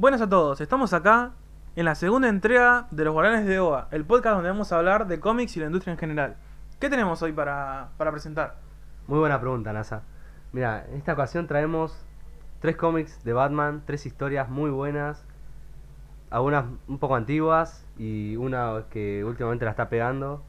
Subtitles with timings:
[0.00, 1.32] Buenas a todos, estamos acá
[1.76, 5.06] en la segunda entrega de Los Guardianes de OA, el podcast donde vamos a hablar
[5.06, 6.36] de cómics y la industria en general.
[6.78, 8.56] ¿Qué tenemos hoy para, para presentar?
[9.06, 10.04] Muy buena pregunta, NASA.
[10.52, 12.02] Mira, en esta ocasión traemos
[12.60, 15.22] tres cómics de Batman, tres historias muy buenas,
[16.30, 20.42] algunas un poco antiguas y una que últimamente la está pegando,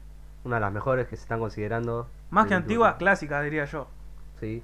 [0.44, 2.08] una de las mejores que se están considerando.
[2.30, 2.98] Más que del último antigua, tiempo.
[3.00, 3.86] clásica diría yo.
[4.40, 4.62] Sí.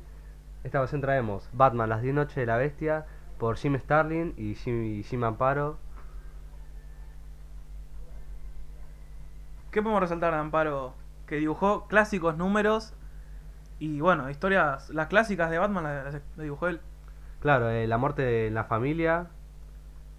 [0.65, 3.05] Esta ocasión traemos Batman, Las 10 Noches de la Bestia,
[3.39, 5.79] por Jim Starlin y Jim, y Jim Amparo.
[9.71, 10.95] ¿Qué podemos resaltar de Amparo?
[11.27, 12.95] Que dibujó clásicos números
[13.79, 16.81] y bueno, historias, las clásicas de Batman las, las dibujó él.
[17.41, 19.29] Claro, eh, La muerte de la familia,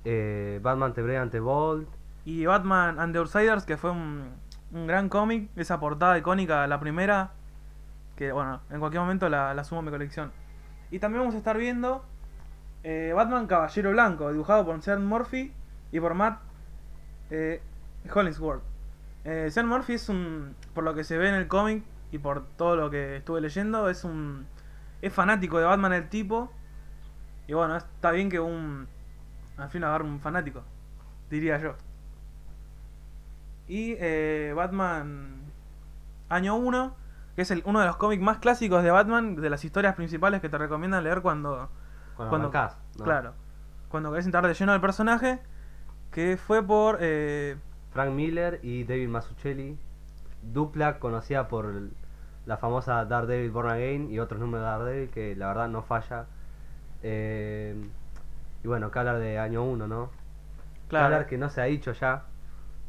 [0.06, 1.90] eh, Batman te brega ante Bolt,
[2.24, 4.30] Y Batman and the Outsiders, que fue un,
[4.72, 7.32] un gran cómic, esa portada icónica, la primera,
[8.16, 10.32] que bueno, en cualquier momento la, la sumo a mi colección.
[10.92, 12.06] Y también vamos a estar viendo
[12.84, 15.52] eh, Batman Caballero Blanco, dibujado por Sean Murphy
[15.92, 16.40] y por Matt
[17.30, 17.62] eh,
[18.14, 18.64] Hollingsworth.
[19.26, 22.46] Eh, Sean Murphy es un, por lo que se ve en el cómic y por
[22.58, 24.48] todo lo que estuve leyendo, es un
[25.02, 26.52] es fanático de Batman el tipo.
[27.48, 28.88] Y bueno, está bien que un
[29.58, 30.64] al fin agarre un fanático,
[31.30, 31.76] diría yo.
[33.68, 35.40] Y eh, Batman
[36.30, 36.96] Año 1,
[37.36, 40.42] que es el, uno de los cómics más clásicos de Batman, de las historias principales
[40.42, 41.70] que te recomiendan leer cuando,
[42.28, 43.06] cuando, Cuando- arrancás, ¿no?
[43.06, 43.34] claro,
[43.88, 45.40] cuando querés entrar de lleno del personaje,
[46.12, 47.56] que fue por eh,
[47.92, 49.78] Frank Miller y David Mazzucchelli,
[50.42, 51.74] dupla conocida por
[52.46, 56.26] la famosa Daredevil Born Again y otros números de Daredevil que la verdad no falla.
[57.04, 57.74] Eh,
[58.64, 60.10] y bueno, que hablar de año 1, ¿no?
[60.90, 62.24] Claro, hablar que no se ha dicho ya.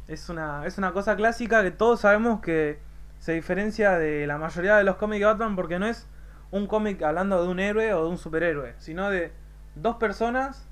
[0.09, 2.81] es una, es una cosa clásica que todos sabemos que
[3.21, 6.09] se diferencia de la mayoría de los cómics de Batman porque no es
[6.51, 9.33] un cómic hablando de un héroe o de un superhéroe, sino de
[9.75, 10.67] dos personas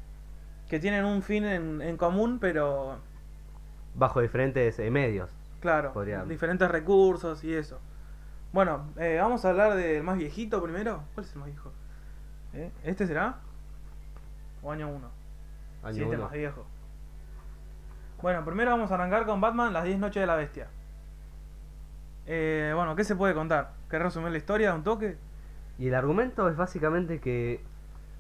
[0.69, 2.99] que tienen un fin en, en común, pero
[3.95, 5.31] Bajo diferentes eh, medios.
[5.61, 5.93] Claro,
[6.27, 7.81] diferentes recursos y eso.
[8.53, 11.03] Bueno, eh, vamos a hablar del más viejito primero.
[11.15, 11.73] ¿Cuál es el más viejo?
[12.55, 12.71] ¿Eh?
[12.85, 13.39] ¿Este será?
[14.63, 15.11] ¿O año 1?
[15.83, 16.25] Año Sí, este uno.
[16.25, 16.65] más viejo.
[18.23, 20.69] Bueno, primero vamos a arrancar con Batman, las 10 noches de la bestia.
[22.27, 23.73] Eh, bueno, ¿qué se puede contar?
[23.91, 25.17] ¿Querés resumir la historia de un toque?
[25.79, 27.61] Y el argumento es básicamente que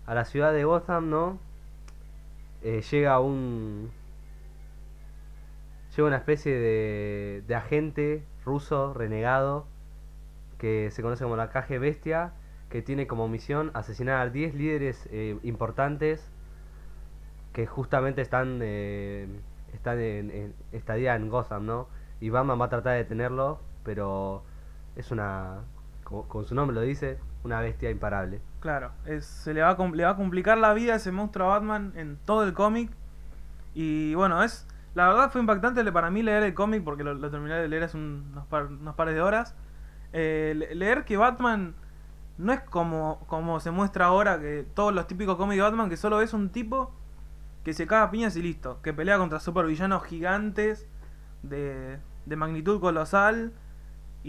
[0.06, 1.38] a la ciudad de Gotham, ¿no?
[2.62, 3.90] Eh, llega un.
[5.96, 9.66] Llega una especie de, de agente ruso renegado
[10.58, 12.32] que se conoce como la KG Bestia,
[12.70, 16.30] que tiene como misión asesinar a 10 líderes eh, importantes
[17.52, 19.26] que justamente están, eh,
[19.72, 21.88] están en, en estadía en Gotham, ¿no?
[22.20, 24.42] Y Batman va a tratar de detenerlo, pero
[24.96, 25.62] es una,
[26.04, 28.40] como, como su nombre lo dice, una bestia imparable.
[28.60, 31.58] Claro, es- se le va, a, le va a complicar la vida ese monstruo a
[31.58, 32.90] Batman en todo el cómic.
[33.74, 37.30] Y bueno, es la verdad fue impactante para mí leer el cómic porque lo, lo
[37.30, 39.54] terminé de leer hace un- unos, par- unos pares de horas.
[40.12, 41.74] Eh, le- leer que Batman
[42.38, 45.96] no es como, como se muestra ahora, que todos los típicos cómics de Batman, que
[45.96, 46.92] solo es un tipo
[47.64, 50.86] que se caga piñas y listo, que pelea contra supervillanos gigantes
[51.42, 53.52] de, de magnitud colosal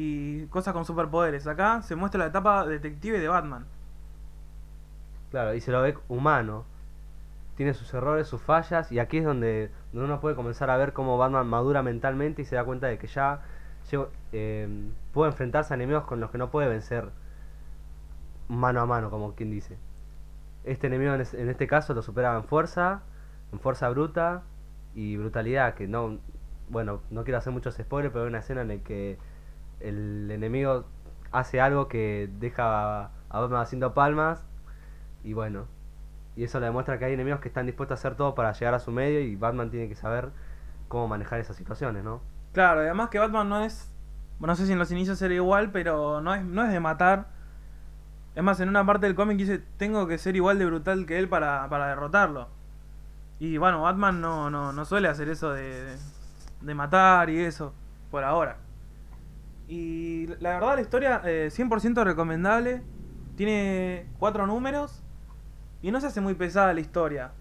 [0.02, 1.46] y cosas con superpoderes.
[1.46, 3.66] Acá se muestra la etapa detective de Batman.
[5.30, 6.64] Claro, y se lo ve humano.
[7.58, 11.18] Tiene sus errores, sus fallas, y aquí es donde, uno puede comenzar a ver cómo
[11.18, 13.42] Batman madura mentalmente y se da cuenta de que ya
[14.32, 14.70] eh,
[15.14, 17.10] puede enfrentarse a enemigos con los que no puede vencer
[18.48, 19.78] mano a mano, como quien dice.
[20.64, 23.02] Este enemigo en, en este caso lo supera en fuerza,
[23.52, 24.44] en fuerza bruta
[24.96, 26.20] y brutalidad, que no,
[26.70, 29.18] bueno, no quiero hacer muchos spoilers, pero hay una escena en la que
[29.80, 30.86] el enemigo
[31.32, 34.44] hace algo que deja a Batman haciendo palmas
[35.24, 35.66] y bueno,
[36.36, 38.74] y eso le demuestra que hay enemigos que están dispuestos a hacer todo para llegar
[38.74, 40.30] a su medio y Batman tiene que saber
[40.88, 42.22] cómo manejar esas situaciones, ¿no?
[42.54, 43.94] Claro, además que Batman no es.
[44.40, 47.28] No sé si en los inicios era igual, pero no es, no es de matar.
[48.36, 51.20] Es más, en una parte del cómic dice: Tengo que ser igual de brutal que
[51.20, 52.48] él para, para derrotarlo.
[53.38, 55.98] Y bueno, Batman no, no, no suele hacer eso de,
[56.62, 57.74] de matar y eso,
[58.12, 58.58] por ahora.
[59.70, 62.82] Y la verdad, la historia, eh, 100% recomendable.
[63.38, 65.02] Tiene cuatro números.
[65.82, 67.32] Y no se hace muy pesada la historia.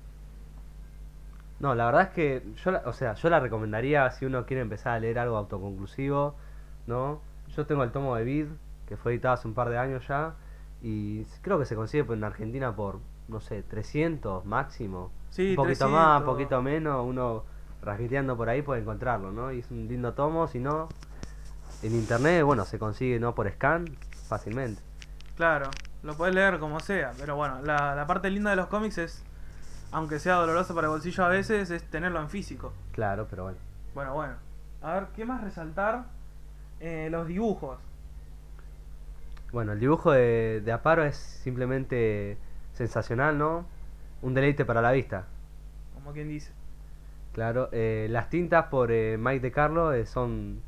[1.58, 4.60] No, la verdad es que yo, la- o sea, yo la recomendaría si uno quiere
[4.60, 6.36] empezar a leer algo autoconclusivo,
[6.86, 7.20] ¿no?
[7.56, 8.46] Yo tengo el tomo de Vid,
[8.86, 10.34] que fue editado hace un par de años ya,
[10.82, 15.10] y creo que se consigue en Argentina por, no sé, 300 máximo.
[15.30, 16.20] Sí, un poquito más, 300.
[16.20, 17.42] un poquito menos, uno
[17.82, 19.50] rasgueteando por ahí puede encontrarlo, ¿no?
[19.50, 20.88] Y es un lindo tomo, si no,
[21.82, 23.34] en internet, bueno, se consigue, ¿no?
[23.34, 23.86] Por scan,
[24.28, 24.82] fácilmente.
[25.36, 25.70] Claro,
[26.02, 29.22] lo puedes leer como sea, pero bueno, la, la parte linda de los cómics es
[29.90, 32.72] aunque sea doloroso para el bolsillo a veces, es tenerlo en físico.
[32.92, 33.58] Claro, pero bueno.
[33.94, 34.34] Bueno, bueno.
[34.82, 36.04] A ver, ¿qué más resaltar?
[36.80, 37.78] Eh, los dibujos.
[39.50, 42.36] Bueno, el dibujo de, de Aparo es simplemente
[42.74, 43.66] sensacional, ¿no?
[44.20, 45.24] Un deleite para la vista.
[45.94, 46.52] Como quien dice.
[47.32, 50.60] Claro, eh, las tintas por eh, Mike de Carlo eh, son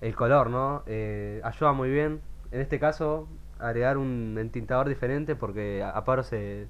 [0.00, 0.82] el color, ¿no?
[0.86, 2.20] Eh, ayuda muy bien.
[2.50, 3.28] En este caso,
[3.58, 6.68] agregar un entintador diferente porque Aparo se,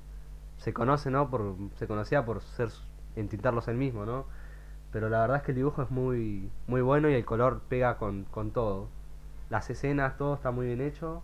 [0.58, 1.30] se conoce, ¿no?
[1.30, 2.70] Por, se conocía por ser
[3.16, 4.26] entintarlos él mismo, ¿no?
[4.92, 7.98] Pero la verdad es que el dibujo es muy, muy bueno y el color pega
[7.98, 8.88] con, con todo.
[9.50, 11.22] Las escenas, todo está muy bien hecho.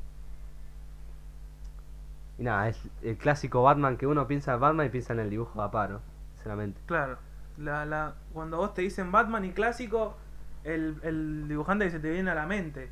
[2.38, 5.30] Y nada, es el clásico Batman que uno piensa en Batman y piensa en el
[5.30, 6.00] dibujo de Aparo,
[6.34, 6.80] sinceramente.
[6.86, 7.18] Claro.
[7.56, 10.16] La, la, cuando vos te dicen Batman y clásico,
[10.64, 12.90] el, el dibujante que se te viene a la mente.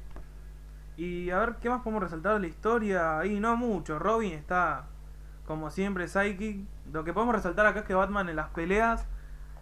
[0.97, 3.19] Y a ver, ¿qué más podemos resaltar de la historia?
[3.19, 3.99] Ahí no mucho.
[3.99, 4.85] Robin está,
[5.47, 6.67] como siempre, psychic.
[6.93, 9.07] Lo que podemos resaltar acá es que Batman en las peleas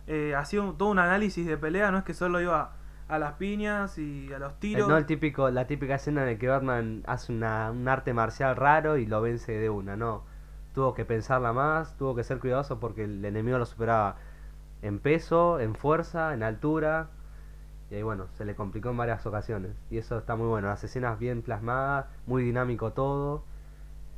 [0.07, 1.91] eh, ha sido todo un análisis de pelea.
[1.93, 2.73] No es que solo iba
[3.09, 4.89] a las piñas y a los El- tiros.
[4.89, 8.57] no el típico, la típica escena en la que Batman hace una, un arte marcial
[8.57, 10.25] raro y lo vence de una, no.
[10.75, 14.17] Tuvo que pensarla más, tuvo que ser cuidadoso porque el enemigo lo superaba
[14.83, 17.09] en peso, en fuerza, en altura.
[17.91, 19.73] Y ahí bueno, se le complicó en varias ocasiones.
[19.91, 20.69] Y eso está muy bueno.
[20.69, 23.43] Las escenas bien plasmadas, muy dinámico todo.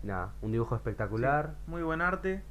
[0.03, 1.55] Nada, un dibujo espectacular.
[1.65, 2.43] Sí, muy buen arte.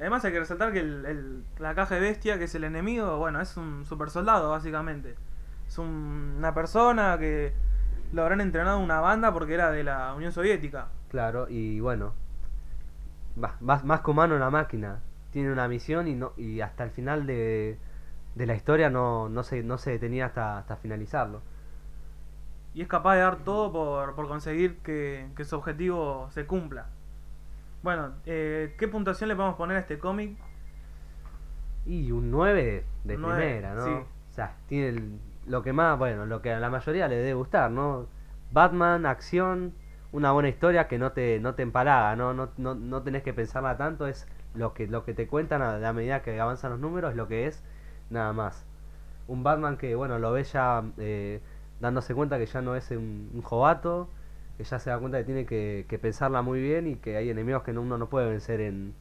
[0.00, 3.18] Además hay que resaltar que el, el- la caja de bestia, que es el enemigo,
[3.18, 5.14] bueno, es un super soldado básicamente.
[5.68, 7.52] Es un- una persona que
[8.12, 10.88] lo habrán entrenado una banda porque era de la Unión Soviética.
[11.10, 12.14] Claro, y bueno,
[13.36, 15.00] más, más, más que humano la máquina.
[15.30, 17.78] Tiene una misión y no y hasta el final de,
[18.34, 21.42] de la historia no, no, se, no se detenía hasta, hasta finalizarlo.
[22.74, 26.86] Y es capaz de dar todo por, por conseguir que, que su objetivo se cumpla.
[27.82, 30.38] Bueno, eh, ¿qué puntuación le podemos poner a este cómic?
[31.84, 33.84] Y un 9 de Un primera, ¿no?
[33.84, 34.06] sí.
[34.30, 37.34] O sea, tiene el- lo que más, bueno, lo que a la mayoría le debe
[37.34, 38.06] gustar, ¿no?
[38.52, 39.74] Batman, acción,
[40.12, 42.32] una buena historia que no te, no te empalaga, ¿no?
[42.34, 45.88] No, no, no tenés que pensarla tanto, es lo que, lo que te cuentan a,
[45.88, 47.62] a medida que avanzan los números, lo que es,
[48.12, 48.64] nada más.
[49.28, 51.40] Un Batman que, bueno, lo ve ya eh,
[51.80, 54.08] dándose cuenta que ya no es un, un jovato,
[54.58, 57.30] que ya se da cuenta que tiene que, que pensarla muy bien y que hay
[57.30, 58.94] enemigos que no- uno no puede vencer en,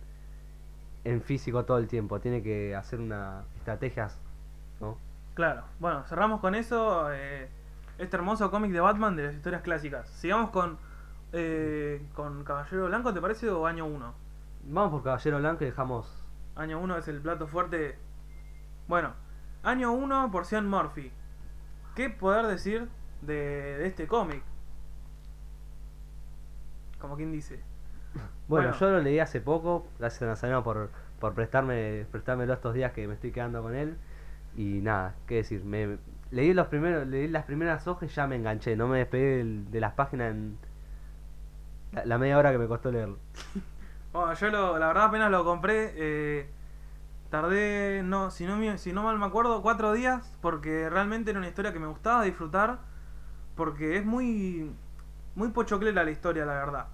[1.03, 4.19] en físico todo el tiempo, tiene que hacer una estrategias,
[4.79, 4.97] ¿no?
[5.33, 7.11] Claro, bueno, cerramos con eso.
[7.13, 7.49] eh,
[7.97, 10.09] este hermoso cómic de Batman de las historias clásicas.
[10.09, 10.77] Sigamos con,
[11.33, 13.49] eh, con Caballero Blanco, ¿te parece?
[13.49, 14.13] O año 1.
[14.63, 16.07] Vamos por Caballero Blanco y dejamos
[16.55, 17.97] Año 1 es el plato fuerte.
[18.91, 19.13] Bueno,
[19.63, 21.13] año 1, porción Murphy.
[21.95, 22.89] ¿Qué poder decir
[23.21, 23.33] de,
[23.77, 24.43] de este cómic?
[26.99, 27.61] Como quien dice.
[28.49, 28.73] Bueno, Bueno.
[28.73, 30.89] yo lo leí hace poco, gracias a Nazareno por,
[31.21, 33.95] por prestarme, prestármelo estos días que me estoy quedando con él.
[34.57, 35.97] Y nada, qué decir, me,
[36.29, 39.71] leí los primeros, leí las primeras hojas y ya me enganché, no me despegué del-
[39.71, 40.57] de las páginas en
[41.93, 43.19] la, la media hora que me costó leerlo.
[44.11, 45.93] Bueno, yo lo, la verdad apenas lo compré.
[45.95, 46.49] eh,
[47.31, 50.31] tardé, no, si no, si no mal me acuerdo, cuatro días.
[50.41, 52.79] Porque realmente era una historia que me gustaba disfrutar.
[53.55, 54.71] Porque es muy,
[55.35, 56.87] muy pochoclera la historia, la verdad.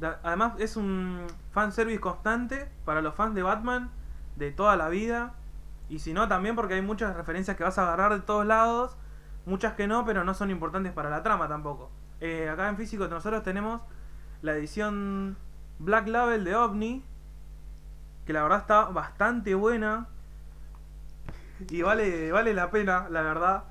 [0.00, 3.90] Da- Además es un fanservice constante para los fans de Batman
[4.36, 5.34] de toda la vida.
[5.88, 8.96] Y si no, también porque hay muchas referencias que vas a agarrar de todos lados.
[9.46, 11.90] Muchas que no, pero no son importantes para la trama tampoco.
[12.20, 13.80] Eh, acá en físico nosotros tenemos
[14.42, 15.36] la edición
[15.78, 17.04] Black Label de OVNI.
[18.28, 20.06] Que la verdad está bastante buena.
[21.70, 23.64] Y vale, vale la pena, la verdad.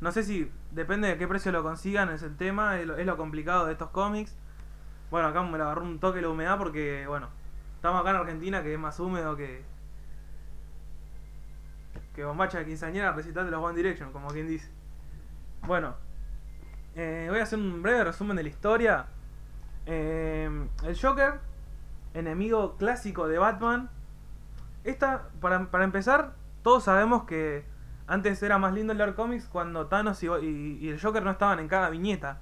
[0.00, 3.66] No sé si depende de qué precio lo consigan, es el tema, es lo, complicado
[3.66, 4.34] de estos cómics.
[5.10, 7.28] Bueno, acá me la agarró un toque la humedad porque, bueno,
[7.74, 9.62] estamos acá en Argentina que es más húmedo que.
[12.14, 14.70] que bombacha de quinceañera recital de los One Direction, como quien dice.
[15.66, 15.96] Bueno,
[16.96, 19.04] eh, voy a hacer un breve resumen de la historia.
[19.84, 21.40] Eh, el Joker,
[22.14, 23.90] enemigo clásico de Batman.
[24.84, 26.32] Esta, para, para empezar,
[26.62, 27.64] todos sabemos que
[28.06, 31.58] antes era más lindo leer cómics cuando Thanos y, y- y el Joker no estaban
[31.58, 32.38] en cada viñeta.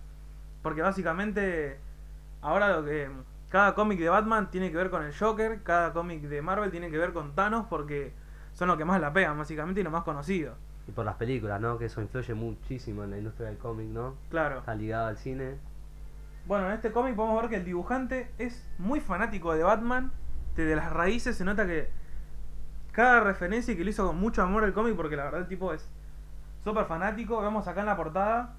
[0.62, 1.78] Porque básicamente,
[2.42, 3.10] ahora lo que.
[3.48, 6.90] Cada cómic de Batman tiene que ver con el Joker, cada cómic de Marvel tiene
[6.90, 8.12] que ver con Thanos porque
[8.52, 10.56] son los que más la pegan, básicamente, y los más conocidos.
[10.88, 11.78] Y por las películas, ¿no?
[11.78, 14.16] Que eso influye muchísimo en la industria del cómic, ¿no?
[14.30, 14.58] Claro.
[14.58, 15.54] Está ligado al cine.
[16.46, 20.10] Bueno, en este cómic podemos ver que el dibujante es muy fanático de Batman.
[20.56, 21.88] Desde las raíces se nota que
[22.96, 25.70] cada referencia que lo hizo con mucho amor al cómic, porque la verdad el tipo
[25.74, 25.86] es
[26.64, 27.42] súper fanático.
[27.42, 28.54] Vemos acá en la portada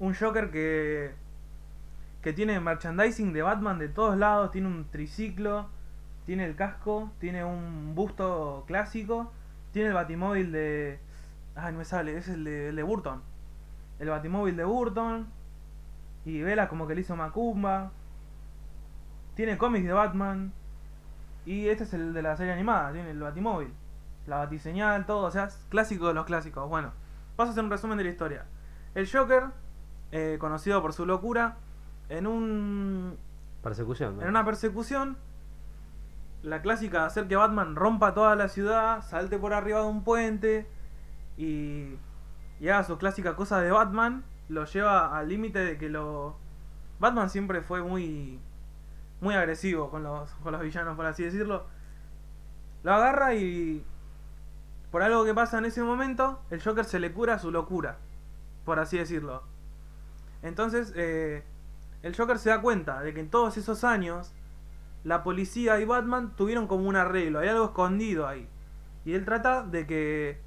[0.00, 1.12] un Joker que,
[2.22, 5.68] que tiene merchandising de Batman de todos lados, tiene un triciclo,
[6.26, 9.30] tiene el casco, tiene un busto clásico,
[9.72, 10.98] tiene el batimóvil de...
[11.54, 13.22] Ay, no me sale, es el de, el de Burton.
[14.00, 15.28] El batimóvil de Burton.
[16.24, 17.92] Y Vela como que le hizo Macumba.
[19.36, 20.52] Tiene cómics de Batman.
[21.50, 23.72] Y este es el de la serie animada, tiene el batimóvil.
[24.28, 26.68] La batiseñal, todo, o sea, es clásico de los clásicos.
[26.68, 26.92] Bueno,
[27.34, 28.44] paso a hacer un resumen de la historia.
[28.94, 29.46] El Joker,
[30.12, 31.56] eh, conocido por su locura,
[32.08, 33.18] en un
[33.64, 34.16] Persecución.
[34.16, 34.22] ¿no?
[34.22, 35.16] en una persecución,
[36.44, 40.04] la clásica de hacer que Batman rompa toda la ciudad, salte por arriba de un
[40.04, 40.68] puente
[41.36, 41.96] y,
[42.60, 46.36] y haga su clásica cosa de Batman, lo lleva al límite de que lo...
[47.00, 48.38] Batman siempre fue muy
[49.20, 51.66] muy agresivo con los, con los villanos, por así decirlo.
[52.82, 53.84] Lo agarra y
[54.90, 57.98] por algo que pasa en ese momento, el Joker se le cura su locura,
[58.64, 59.42] por así decirlo.
[60.42, 61.44] Entonces, eh,
[62.02, 64.32] el Joker se da cuenta de que en todos esos años
[65.04, 68.48] la policía y Batman tuvieron como un arreglo, hay algo escondido ahí.
[69.04, 70.40] Y él trata de que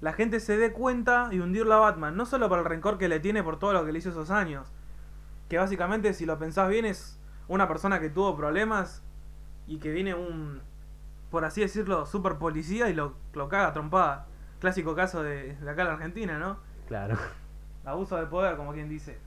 [0.00, 3.08] la gente se dé cuenta y hundirlo a Batman, no solo por el rencor que
[3.08, 4.68] le tiene por todo lo que le hizo esos años,
[5.48, 7.18] que básicamente si lo pensás bien es
[7.48, 9.02] una persona que tuvo problemas
[9.66, 10.60] y que viene un,
[11.30, 14.26] por así decirlo, super policía y lo, lo caga trompada.
[14.60, 16.58] Clásico caso de, de acá en la Argentina, ¿no?
[16.86, 17.16] Claro.
[17.84, 19.18] Abuso de poder, como quien dice.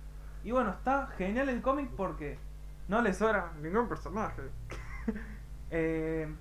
[0.43, 2.37] Y bueno, está genial el cómic porque
[2.87, 4.41] no le sobra ningún personaje.
[5.71, 6.31] Eh,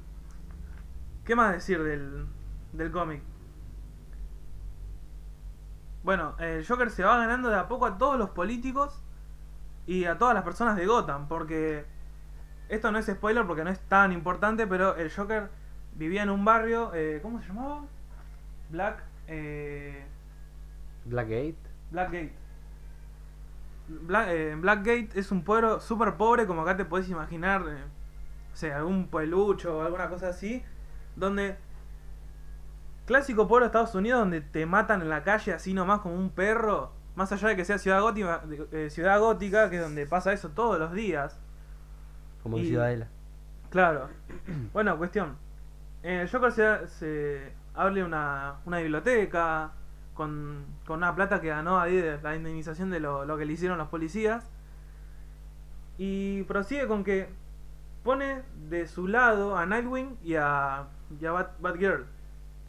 [1.24, 2.26] ¿Qué más decir del,
[2.72, 3.22] del cómic?
[6.04, 9.02] Bueno, el Joker se va ganando de a poco a todos los políticos
[9.86, 11.84] y a todas las personas de Gotham, porque
[12.68, 15.50] esto no es spoiler porque no es tan importante, pero el Joker
[15.94, 17.84] vivía en un barrio, eh, ¿cómo se llamaba?
[18.70, 20.04] Black, eh,
[21.04, 21.56] Blackgate.
[21.90, 22.32] Blackgate.
[23.88, 27.84] Black, eh, Blackgate es un pueblo súper pobre, como acá te podés imaginar, eh,
[28.52, 30.62] o sea, algún pueblucho o alguna cosa así,
[31.16, 31.56] donde...
[33.06, 36.30] Clásico pueblo de Estados Unidos donde te matan en la calle así nomás como un
[36.30, 38.42] perro, más allá de que sea ciudad gótica,
[38.72, 41.38] eh, ciudad gótica que es donde pasa eso todos los días.
[42.42, 43.08] Como en Ciudadela.
[43.70, 44.08] Claro.
[44.72, 45.36] Bueno, cuestión.
[46.02, 49.72] En el Joker se, se abre una, una biblioteca
[50.14, 53.52] con, con una plata que ganó ahí de la indemnización de lo, lo que le
[53.54, 54.50] hicieron los policías.
[55.96, 57.28] Y prosigue con que
[58.02, 60.84] pone de su lado a Nightwing y a,
[61.20, 62.04] y a Bat- Batgirl.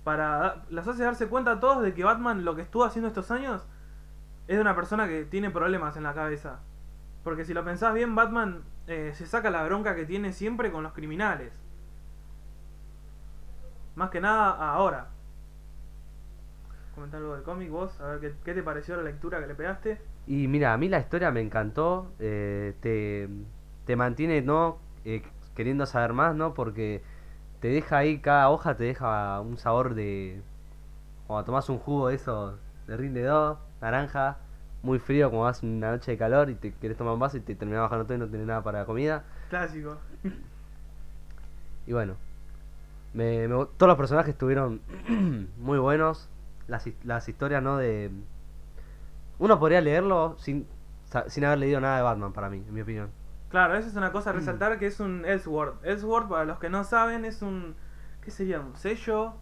[0.04, 3.32] Para, las hace darse cuenta a todos de que Batman lo que estuvo haciendo estos
[3.32, 3.66] años
[4.48, 6.60] es de una persona que tiene problemas en la cabeza.
[7.24, 10.84] Porque si lo pensás bien, Batman eh, se saca la bronca que tiene siempre con
[10.84, 11.54] los criminales.
[13.96, 15.10] Más que nada ahora.
[16.94, 19.56] Comentar algo del cómic vos, a ver qué, qué te pareció la lectura que le
[19.56, 20.00] pegaste.
[20.28, 22.12] Y mira, a mí la historia me encantó.
[22.20, 23.30] eh, te,
[23.86, 24.78] te mantiene, ¿no?
[25.06, 25.24] Eh,
[25.56, 26.54] queriendo saber más, ¿no?
[26.54, 27.04] Porque
[27.60, 30.42] te deja ahí, cada hoja te deja un sabor de.
[31.28, 34.38] Cuando tomás un jugo de eso, de rinde 2, naranja,
[34.84, 37.42] muy frío, como vas una noche de calor y te querés tomar un vaso y
[37.42, 39.24] te terminás bajando todo y no tenés nada para la comida.
[39.50, 39.98] Clásico.
[41.88, 42.16] Y bueno,
[43.14, 44.82] me, todos los personajes estuvieron
[45.58, 46.30] muy buenos.
[46.68, 47.78] Las, las historias, ¿no?
[47.78, 48.12] De.
[49.38, 50.68] Uno podría leerlo sin,
[51.28, 53.10] sin haber leído nada de Batman, para mí, en mi opinión.
[53.50, 55.86] Claro, esa es una cosa a resaltar que es un Elseworld.
[55.86, 57.76] Elseworld, para los que no saben, es un...
[58.22, 58.60] ¿Qué sería?
[58.60, 59.34] ¿Un sello?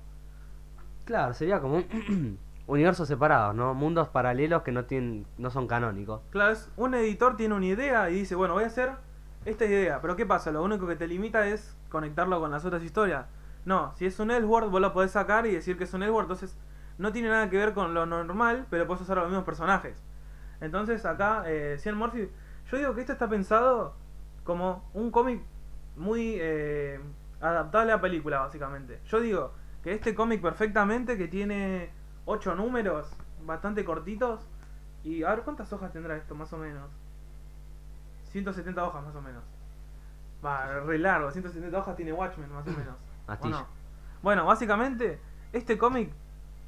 [1.06, 2.38] Claro, sería como un
[2.68, 3.74] universos separados, ¿no?
[3.74, 6.22] Mundos paralelos que no tienen no son canónicos.
[6.30, 8.92] Claro, es un editor tiene una idea y dice, bueno, voy a hacer
[9.46, 10.02] esta idea.
[10.02, 10.52] Pero ¿qué pasa?
[10.52, 13.26] Lo único que te limita es conectarlo con las otras historias.
[13.66, 16.32] No, si es un Elseworld, vos lo podés sacar y decir que es un Elseworld.
[16.32, 16.58] Entonces,
[16.98, 20.02] no tiene nada que ver con lo normal, pero puedes usar los mismos personajes.
[20.62, 22.30] Entonces, acá, eh, Cian Murphy,
[22.72, 23.96] yo digo que esto está pensado
[24.44, 25.42] como un cómic
[25.96, 27.00] muy eh,
[27.42, 29.00] adaptable a película, básicamente.
[29.06, 29.54] Yo digo
[29.84, 31.92] que este cómic perfectamente, que tiene
[32.26, 33.12] 8 números,
[33.46, 34.42] bastante cortitos.
[35.04, 36.90] Y a ver cuántas hojas tendrá esto, más o menos.
[38.32, 39.44] 170 hojas, más o menos.
[40.44, 42.96] Va, re largo, 170 hojas tiene Watchmen, más o menos.
[43.28, 43.60] ¿O Astilla.
[43.60, 43.68] no?
[44.22, 45.20] Bueno, básicamente,
[45.52, 46.12] este cómic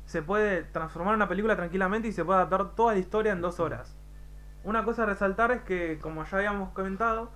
[0.06, 3.42] se puede transformar en una película tranquilamente y se puede adaptar toda la historia en
[3.42, 3.96] dos horas.
[4.64, 7.30] Una cosa a resaltar es que, como ya habíamos comentado,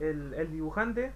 [0.00, 1.12] el, el dibujante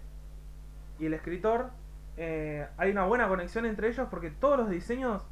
[0.98, 1.70] y el escritor,
[2.16, 5.22] eh, hay una buena conexión entre ellos porque todos los diseños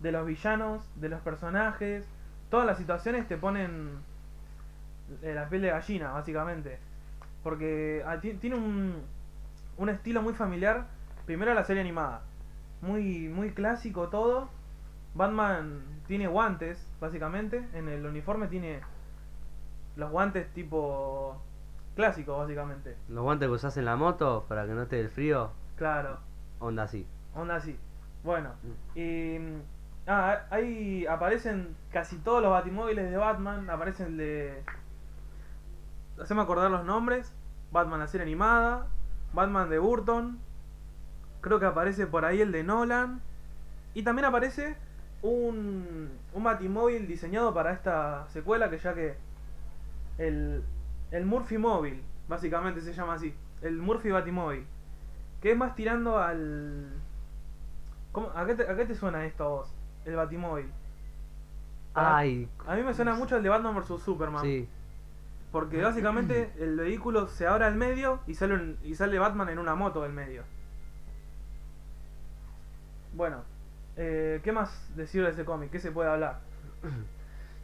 [0.00, 2.06] de los villanos, de los personajes,
[2.50, 3.98] todas las situaciones te ponen
[5.22, 6.78] eh, la piel de gallina, básicamente.
[7.42, 9.02] Porque ah, ti- tiene un,
[9.76, 10.86] un estilo muy familiar,
[11.26, 12.22] primero a la serie animada,
[12.82, 14.48] muy, muy clásico todo.
[15.14, 18.80] Batman tiene guantes, básicamente, en el uniforme tiene
[19.96, 21.40] los guantes tipo
[21.96, 22.96] clásicos, básicamente.
[23.08, 25.50] Los guantes que usás en la moto para que no te dé el frío.
[25.76, 26.18] Claro,
[26.60, 27.06] Onda así.
[27.34, 27.76] onda así.
[28.22, 28.50] Bueno,
[28.94, 29.38] y.
[30.08, 33.68] Ah, ahí aparecen casi todos los batimóviles de Batman.
[33.70, 34.64] Aparece el de.
[36.20, 37.32] Haceme acordar los nombres:
[37.72, 38.86] Batman la serie animada,
[39.32, 40.38] Batman de Burton.
[41.40, 43.20] Creo que aparece por ahí el de Nolan.
[43.94, 44.76] Y también aparece
[45.22, 49.16] un, un batimóvil diseñado para esta secuela que ya que
[50.18, 50.64] el,
[51.10, 54.66] el Murphy Móvil, básicamente se llama así, el Murphy Batimóvil,
[55.40, 57.02] que es más tirando al...
[58.12, 59.77] ¿Cómo- a, qué te, a qué te suena esto a vos?
[60.08, 60.66] El Batimóvil.
[61.94, 64.42] Ah, Ay, A mí me suena mucho el de Batman vs Superman.
[64.42, 64.68] sí.
[65.52, 69.58] Porque básicamente el vehículo se abre al medio y sale, un- y sale Batman en
[69.58, 70.42] una moto del medio.
[73.14, 73.38] Bueno,
[73.96, 75.70] eh, ¿qué más decir de ese cómic?
[75.70, 76.40] ¿Qué se puede hablar?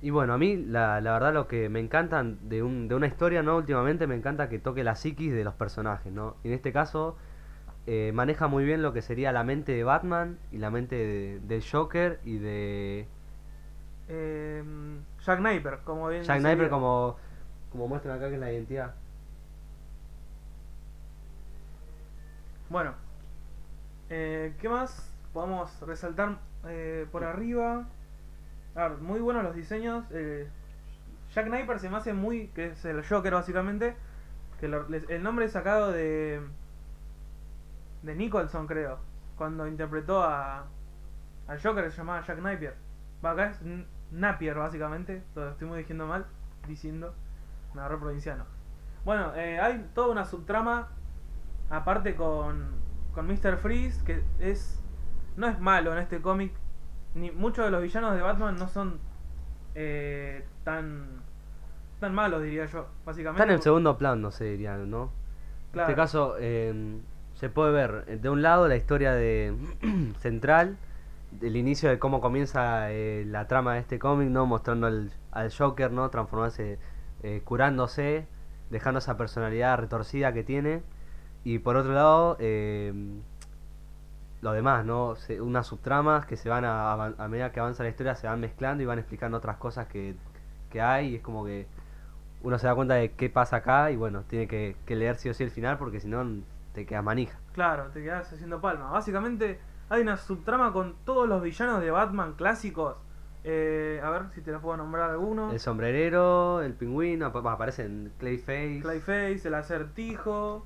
[0.02, 3.06] Y bueno, a mí la, la verdad lo que me encanta de, un, de una
[3.06, 3.56] historia, ¿no?
[3.56, 6.36] Últimamente me encanta que toque la psiquis de los personajes, ¿no?
[6.42, 7.16] Y en este caso
[7.86, 11.40] eh, maneja muy bien lo que sería la mente de Batman y la mente de-
[11.40, 13.06] del Joker y de
[14.08, 14.62] Eh,
[15.24, 16.40] Jack Napier, como bien Jack.
[16.42, 17.16] Napier como,
[17.72, 18.94] como muestran acá que es la identidad.
[22.70, 22.92] Bueno,
[24.10, 27.86] eh, ¿qué más podemos resaltar eh, por arriba?
[28.74, 30.04] A ver, muy buenos los diseños.
[31.34, 32.48] Jack Napier se me hace muy.
[32.48, 33.94] que es el Joker básicamente.
[34.60, 36.40] Que lo- les- el nombre es sacado de.
[38.04, 38.98] De Nicholson, creo.
[39.36, 40.66] Cuando interpretó a.
[41.48, 42.76] al Joker se llamaba Jack Napier.
[43.24, 43.60] Va, acá es
[44.10, 45.24] Napier, básicamente.
[45.34, 46.26] Lo estoy muy diciendo mal.
[46.68, 47.14] Diciendo.
[47.72, 48.44] Agarró provinciano.
[49.04, 50.88] Bueno, eh, hay toda una subtrama
[51.70, 52.68] aparte con,
[53.12, 53.58] con Mr.
[53.58, 54.80] Freeze, que es
[55.36, 56.52] no es malo en este cómic,
[57.14, 59.00] ni muchos de los villanos de Batman no son
[59.74, 61.22] eh, tan
[61.98, 63.42] tan malos, diría yo, básicamente.
[63.42, 65.10] Está en el segundo plano, no sé, diría, ¿no?
[65.72, 67.00] claro, En este caso eh,
[67.44, 69.54] se puede ver eh, de un lado la historia de
[70.20, 70.78] central,
[71.42, 74.46] el inicio de cómo comienza eh, la trama de este cómic, ¿no?
[74.46, 75.12] Mostrando al,
[75.50, 76.08] Joker, ¿no?
[76.08, 76.78] Transformarse,
[77.22, 78.26] eh, curándose,
[78.70, 80.82] dejando esa personalidad retorcida que tiene.
[81.44, 82.94] Y por otro lado, eh,
[84.40, 85.14] lo demás, ¿no?
[85.40, 88.82] Unas subtramas que se van a, a medida que avanza la historia se van mezclando
[88.82, 90.14] y van explicando otras cosas que,
[90.70, 91.66] que hay y es como que
[92.42, 95.28] uno se da cuenta de qué pasa acá y bueno, tiene que, que leer sí
[95.28, 96.24] o sí el final porque si no
[96.74, 97.38] te quedas manija.
[97.52, 98.90] claro, te quedas haciendo palma.
[98.90, 99.58] Básicamente
[99.88, 102.96] hay una subtrama con todos los villanos de Batman clásicos.
[103.44, 105.52] Eh, a ver si te los puedo nombrar algunos.
[105.52, 108.80] El sombrerero, el pingüino, ap- aparecen Clayface.
[108.82, 110.64] Clayface, el acertijo,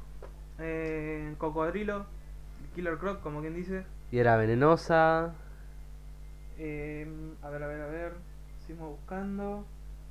[0.58, 2.06] eh, Cocodrilo,
[2.74, 3.84] Killer Croc, como quien dice.
[4.12, 5.34] Y era venenosa.
[6.58, 7.06] Eh,
[7.42, 8.12] a ver, a ver, a ver.
[8.66, 9.64] Seguimos buscando.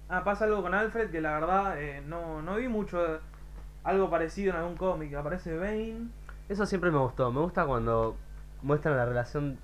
[0.09, 3.19] Ah, pasa algo con Alfred que la verdad eh, no, no vi mucho.
[3.87, 5.13] Algo parecido en algún cómic.
[5.13, 6.09] Aparece Bane.
[6.49, 7.31] Eso siempre me gustó.
[7.31, 8.17] Me gusta cuando
[8.61, 9.57] muestran la relación.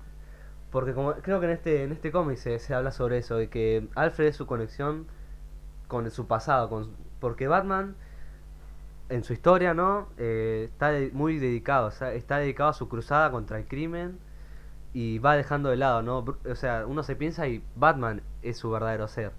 [0.70, 3.48] Porque como creo que en este, en este cómic se, se habla sobre eso, de
[3.48, 5.06] que Alfred es su conexión
[5.88, 6.70] con su pasado.
[6.70, 7.96] Con, porque Batman,
[9.10, 10.08] en su historia, ¿no?
[10.16, 11.88] Eh, está muy dedicado.
[11.88, 14.18] o sea, está dedicado a su cruzada contra el crimen.
[14.94, 16.24] Y va dejando de lado, ¿no?
[16.50, 19.32] O sea, uno se piensa y Batman es su verdadero ser.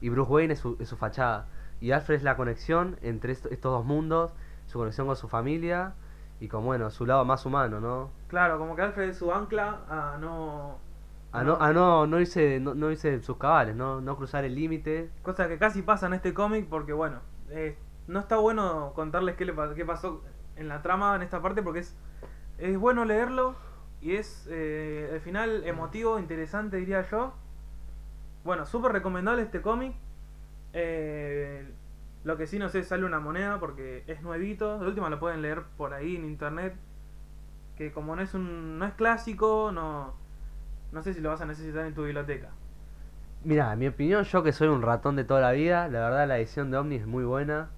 [0.00, 1.46] Y Bruce Wayne es su, es su fachada.
[1.82, 4.32] Y Alfred es la conexión entre est- estos dos mundos,
[4.68, 5.92] su conexión con su familia
[6.40, 8.10] y con, bueno, su lado más humano, ¿no?
[8.28, 10.78] Claro, como que Alfred es su ancla a no.
[11.32, 14.00] A no, a no, no irse, no, no irse de sus cabales, ¿no?
[14.00, 15.10] No cruzar el límite.
[15.22, 19.44] Cosa que casi pasa en este cómic porque, bueno, eh, no está bueno contarles qué,
[19.46, 20.22] le, qué pasó
[20.56, 21.96] en la trama en esta parte porque es,
[22.58, 23.54] es bueno leerlo
[24.02, 27.32] y es eh, el final emotivo, interesante diría yo.
[28.44, 29.94] Bueno, súper recomendable este cómic.
[30.72, 31.68] Eh,
[32.24, 34.78] lo que sí no sé, sale una moneda porque es nuevito.
[34.78, 36.74] De última lo pueden leer por ahí en internet.
[37.76, 40.14] Que como no es un no es clásico, no,
[40.92, 42.50] no sé si lo vas a necesitar en tu biblioteca.
[43.44, 46.38] Mira, mi opinión, yo que soy un ratón de toda la vida, la verdad la
[46.38, 47.70] edición de Omni es muy buena.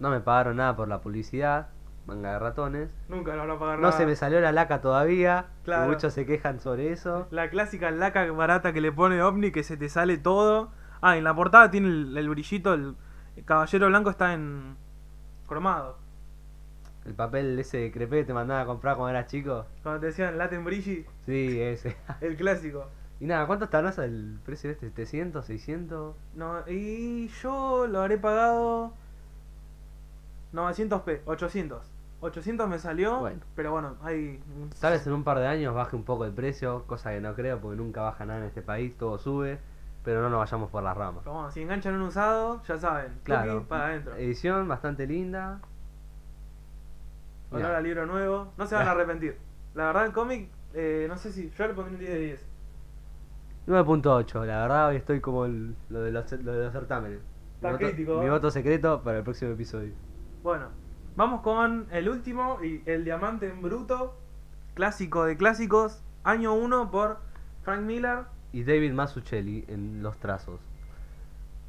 [0.00, 1.68] No me pagaron nada por la publicidad,
[2.06, 2.90] manga de ratones.
[3.08, 5.88] Nunca lo habrá pagado No se me salió la laca todavía, Claro.
[5.88, 7.28] muchos se quejan sobre eso.
[7.30, 10.72] La clásica laca barata que le pone Omni que se te sale todo.
[11.06, 12.94] Ah, en la portada tiene el, el brillito, el,
[13.36, 14.74] el caballero blanco está en
[15.46, 15.98] cromado.
[17.04, 19.66] El papel ese de crepé que te mandaba a comprar cuando eras chico.
[19.82, 21.94] Cuando te decían Latin Brilli, Sí, ese.
[22.22, 22.86] el clásico.
[23.20, 25.04] y nada, ¿cuánto estará el precio de este?
[25.06, 25.44] ¿700?
[25.44, 26.14] ¿600?
[26.36, 28.94] No, y yo lo habré pagado
[30.54, 31.90] 900p, 800.
[32.20, 33.40] 800 me salió, Bueno.
[33.54, 34.40] pero bueno, hay
[34.80, 37.34] Tal vez en un par de años baje un poco el precio, cosa que no
[37.34, 39.58] creo porque nunca baja nada en este país, todo sube,
[40.04, 41.22] pero no nos vayamos por las ramas.
[41.24, 44.14] pero bueno, si enganchan un usado, ya saben, Claro, para adentro.
[44.16, 45.60] edición bastante linda.
[47.50, 49.38] Olor al libro nuevo, no se van a arrepentir.
[49.74, 52.46] La verdad, el cómic, eh, no sé si yo le pondría un 10 de 10.
[53.66, 57.20] 9.8, la verdad hoy estoy como el- lo, de los, lo de los certámenes.
[57.54, 58.30] Está mi, voto, crítico, mi ¿eh?
[58.30, 59.92] voto secreto para el próximo episodio.
[60.42, 60.66] Bueno,
[61.16, 64.14] vamos con el último y el diamante en bruto,
[64.74, 67.18] clásico de clásicos, año 1 por
[67.62, 68.24] Frank Miller.
[68.54, 70.60] Y David Mazzucchelli en los trazos.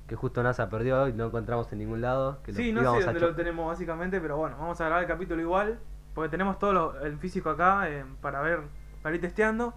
[0.07, 2.37] Que justo NASA perdió y no encontramos en ningún lado.
[2.43, 5.41] Que Sí, no sé dónde lo tenemos básicamente, pero bueno, vamos a grabar el capítulo
[5.41, 5.79] igual,
[6.13, 8.59] porque tenemos todo lo- el físico acá eh, para ver,
[9.01, 9.73] para ir testeando.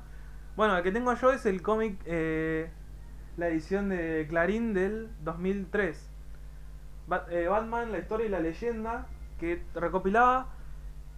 [0.54, 2.70] Bueno, el que tengo yo es el cómic, eh,
[3.38, 6.10] la edición de Clarín del 2003.
[7.08, 9.06] Bat- eh, Batman, la historia y la leyenda,
[9.40, 10.48] que recopilaba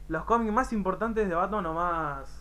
[0.08, 2.36] los cómics más importantes de Batman o más...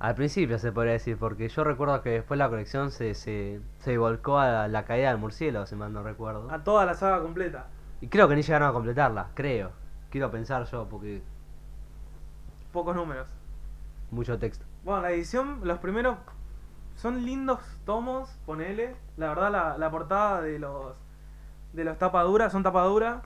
[0.00, 3.98] Al principio se podría decir, porque yo recuerdo que después la colección se, se, se
[3.98, 6.50] volcó a la caída del murciélago, si mal no recuerdo.
[6.50, 7.66] a toda la saga completa.
[8.00, 9.72] Y creo que ni llegaron a completarla, creo.
[10.10, 11.22] Quiero pensar yo, porque
[12.72, 13.28] Pocos números.
[14.10, 14.64] mucho texto.
[14.84, 16.16] Bueno, la edición, los primeros
[16.96, 18.96] son lindos tomos, ponele.
[19.18, 20.94] La verdad, la, la portada de los
[21.74, 23.22] de los tapaduras son tapaduras.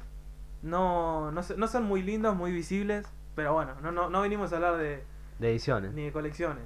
[0.63, 3.07] No, no, no son muy lindos, muy visibles.
[3.37, 5.05] Pero bueno, no, no, no venimos a hablar de,
[5.39, 5.93] De ediciones.
[5.93, 6.65] ni de colecciones.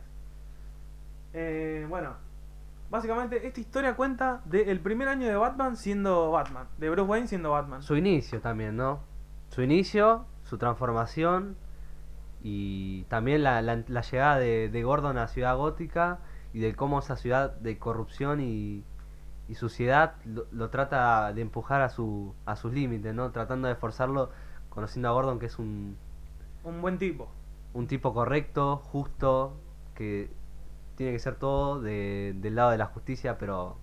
[1.32, 2.14] Eh, bueno,
[2.90, 6.66] básicamente esta historia cuenta del primer año de Batman siendo Batman.
[6.78, 7.82] De Bruce Wayne siendo Batman.
[7.82, 9.00] Su inicio también, ¿no?
[9.50, 11.56] Su inicio, su transformación
[12.42, 16.18] y también la, la- la llegada de, de Gordon a Ciudad Gótica
[16.52, 18.84] y de cómo esa ciudad de corrupción y,
[19.48, 23.30] y suciedad lo, lo trata de empujar a, su, a sus límites, ¿no?
[23.32, 24.30] Tratando de forzarlo,
[24.70, 25.96] conociendo a Gordon que es un,
[26.64, 27.28] Un buen tipo.
[27.74, 29.56] Un tipo correcto, justo,
[29.94, 30.30] que
[30.96, 33.76] tiene que ser todo de- del lado de la justicia, pero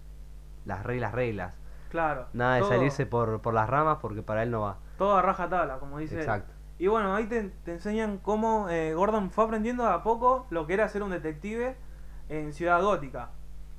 [0.65, 1.57] las reglas, reglas.
[1.89, 2.25] Claro.
[2.33, 4.77] Nada de todo- salirse por, por las ramas porque para él no va.
[4.97, 6.21] Todo a raja tabla, como dice él.
[6.21, 6.51] Exacto.
[6.77, 10.67] Y bueno, ahí te, te enseñan cómo eh, Gordon fue aprendiendo de a poco lo
[10.67, 11.77] que era ser un detective
[12.27, 13.29] en Ciudad Gótica.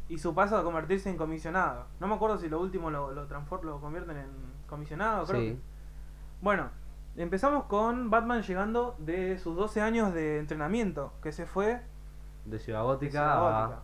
[0.09, 1.87] Y su paso a convertirse en comisionado.
[2.01, 4.29] No me acuerdo si lo último lo, lo, lo convierten en
[4.69, 5.41] comisionado, creo.
[5.41, 5.47] Sí.
[5.49, 5.59] que-
[6.41, 6.71] Bueno,
[7.23, 11.81] empezamos con Batman llegando de sus 12 años de entrenamiento, que se fue
[12.45, 13.81] De Ciudad de Gótica, a-.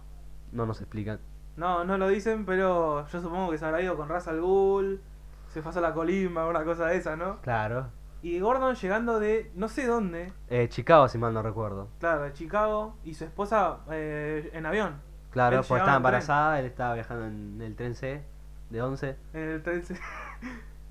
[0.52, 1.18] No nos explican.
[1.56, 5.00] No, no lo dicen, pero yo supongo que se habrá ido con Ra's al Ghul,
[5.48, 7.40] se fue a la colimba, una cosa de esa, ¿no?
[7.42, 7.88] Claro.
[8.22, 11.88] Y Gordon llegando de no sé dónde, Eh, Chicago, si mal no recuerdo.
[11.98, 15.00] Claro, de Chicago y su esposa eh, en avión.
[15.30, 15.96] Claro, Él porque estaba tren.
[15.96, 18.22] embarazada, él estaba viajando en el tren C
[18.70, 19.16] de 11.
[19.34, 19.98] En el tren se-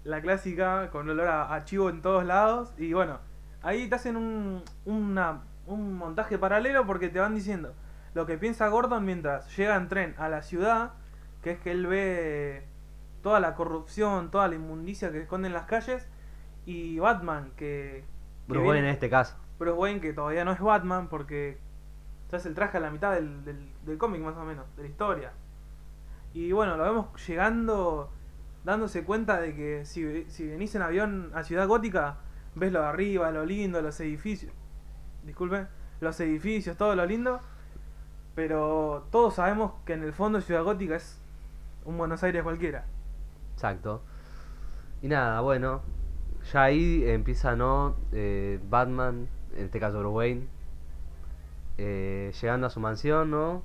[0.04, 2.74] la clásica con olor a, a chivo en todos lados.
[2.78, 3.20] Y bueno,
[3.62, 7.74] ahí te hacen un, una- un montaje paralelo porque te van diciendo
[8.14, 10.92] lo que piensa Gordon mientras llega en tren a la ciudad,
[11.44, 12.66] que es que él ve
[13.24, 16.08] toda la corrupción, toda la inmundicia que esconde en las calles.
[16.66, 18.04] Y Batman, que...
[18.48, 19.36] Bruce Wayne en este caso.
[19.60, 21.58] Bruce Wayne que todavía no es Batman porque
[22.30, 24.84] se hace el traje a la mitad del, del, del cómic más o menos, de
[24.84, 25.32] la historia.
[26.34, 28.12] Y bueno, lo vemos llegando,
[28.64, 32.18] dándose cuenta de que si, si venís en avión a Ciudad Gótica,
[32.56, 34.52] ves lo de arriba, lo lindo, los edificios.
[35.24, 35.68] Disculpe,
[36.00, 37.40] los edificios, todo lo lindo.
[38.36, 41.20] Pero todos sabemos que en el fondo Ciudad Gótica es
[41.86, 42.86] un Buenos Aires cualquiera.
[43.54, 44.02] Exacto.
[45.02, 45.82] Y nada, bueno.
[46.54, 47.96] Ya ahí empieza, ¿no?
[48.12, 50.48] Eh, Batman, en este caso Bruce Wayne,
[51.78, 53.62] eh, llegando a su mansión, ¿no?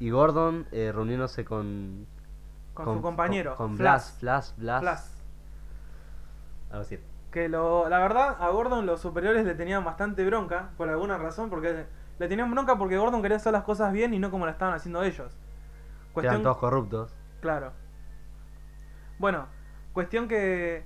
[0.00, 2.06] Y Gordon eh, reuniéndose con...
[2.74, 4.20] Con, su compañero, Con, con Flash.
[4.20, 4.80] Blas, Blas, Blas.
[4.80, 5.22] Flash.
[6.70, 6.98] Algo así.
[7.30, 11.50] Que lo, la verdad, a Gordon los superiores le tenían bastante bronca, por alguna razón,
[11.50, 11.86] porque
[12.18, 14.74] le tenían bronca porque Gordon quería hacer las cosas bien y no como la estaban
[14.74, 15.32] haciendo ellos.
[16.16, 17.14] Eran todos corruptos.
[17.40, 17.72] Claro.
[19.18, 19.46] Bueno,
[19.92, 20.84] cuestión que...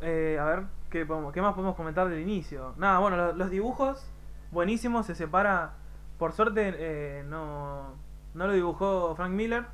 [0.00, 2.74] eh, a ver, ¿qué, podemos- ¿qué más podemos comentar del inicio?
[2.76, 4.08] Nada, bueno, lo- los dibujos,
[4.50, 5.72] buenísimos, se separa...
[6.18, 7.94] Por suerte eh, no,
[8.34, 9.66] no lo dibujó Frank Miller,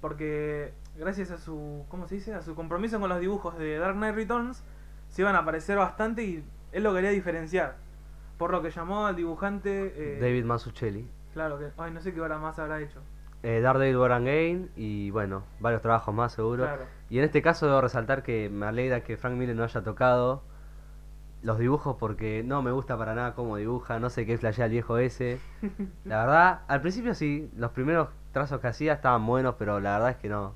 [0.00, 2.34] porque gracias a su, ¿cómo se dice?
[2.34, 4.62] A su compromiso con los dibujos de Dark Knight Returns,
[5.08, 7.76] se iban a aparecer bastante y él lo quería diferenciar.
[8.38, 9.92] Por lo que llamó al dibujante...
[9.96, 11.08] eh, David Mazzucchelli.
[11.32, 11.70] Claro, que...
[11.78, 13.00] Ay, no sé qué hora más habrá hecho.
[13.42, 16.64] Eh, Daredevil War and Gain y bueno, varios trabajos más seguro.
[16.64, 16.84] Claro.
[17.08, 20.42] Y en este caso debo resaltar que me alegra que Frank Miller no haya tocado
[21.42, 24.72] los dibujos porque no me gusta para nada cómo dibuja, no sé qué flashea el
[24.72, 25.38] viejo ese.
[26.04, 30.10] La verdad, al principio sí, los primeros trazos que hacía estaban buenos, pero la verdad
[30.10, 30.52] es que no.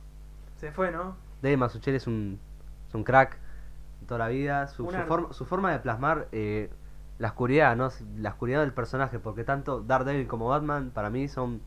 [0.56, 1.16] Se fue, ¿no?
[1.40, 2.38] David Mazzucchelli es un,
[2.86, 3.38] es un crack
[4.06, 4.68] toda la vida.
[4.68, 6.68] Su, forma, su forma de plasmar eh,
[7.18, 7.88] la oscuridad, ¿no?
[8.18, 11.62] La oscuridad del personaje, porque tanto Daredevil como Batman para mí son...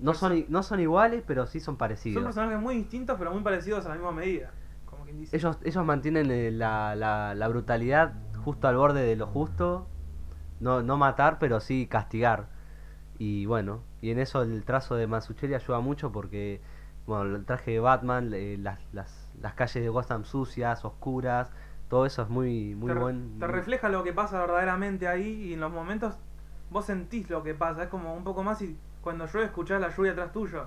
[0.00, 2.24] No son, no son iguales, pero sí son Son parecidos.
[2.24, 4.50] personajes muy distintos, pero muy parecidos a la misma medida.
[4.86, 5.36] Como quien dice.
[5.36, 9.88] Ellos, ellos mantienen eh, la, la, la brutalidad justo al borde de lo justo
[10.58, 12.46] no, no matar, pero sí castigar.
[13.18, 16.60] Y bueno, y en eso el trazo de Mazzucchelli ayuda mucho porque,
[17.06, 21.50] bueno, el traje de Batman, eh, las, las, las calles de Gotham sucias, oscuras,
[21.88, 23.38] todo eso es muy, muy te, buen.
[23.38, 26.14] te muy- refleja lo que pasa verdaderamente ahí y en los momentos
[26.70, 27.84] vos sentís lo que pasa.
[27.84, 30.66] Es como un poco más y cuando llueve escuchás la lluvia atrás tuyo.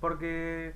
[0.00, 0.74] Porque,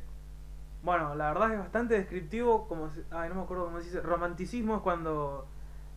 [0.82, 4.76] bueno, la verdad es bastante descriptivo, como ay, no me acuerdo cómo se dice, romanticismo
[4.76, 5.46] es cuando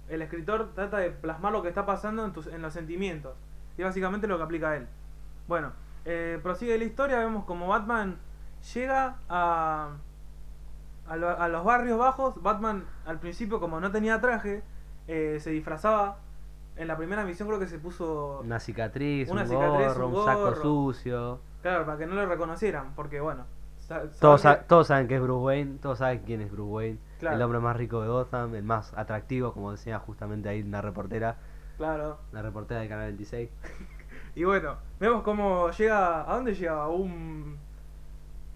[0.10, 3.34] el escritor trata de plasmar lo que está pasando en, tus, en los sentimientos.
[3.78, 4.88] Y básicamente lo que aplica él.
[5.52, 5.74] Bueno,
[6.06, 8.16] eh, prosigue la historia, vemos como Batman
[8.74, 9.90] llega a,
[11.10, 12.42] a, lo- a los barrios bajos.
[12.42, 14.64] Batman al principio como no tenía traje,
[15.10, 16.20] eh, se disfrazaba.
[16.78, 18.40] En la primera misión creo que se puso...
[18.46, 21.40] Una cicatriz, Una un, cicatriz, gorro, un un saco sucio.
[21.62, 23.44] Claro, para que no lo reconocieran, porque bueno...
[24.22, 26.98] Todos, sa- todos saben que es Bruce Wayne, todos saben quién es Bruce Wayne.
[27.20, 27.36] Claro.
[27.36, 31.36] El hombre más rico de Gotham, el más atractivo, como decía justamente ahí una reportera,
[31.76, 32.20] Claro.
[32.32, 33.50] la reportera del canal 26.
[34.36, 36.22] Y bueno, vemos cómo llega...
[36.30, 36.84] ¿A dónde llega?
[36.84, 37.58] A un...